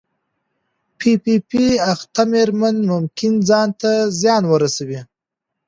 پی 0.97 1.11
پي 1.23 1.33
پي 1.49 1.63
اخته 1.93 2.23
مېرمنې 2.31 2.83
ممکن 2.91 3.33
ځان 3.49 3.69
ته 3.81 3.91
زیان 4.19 4.43
ورسوي. 4.47 5.01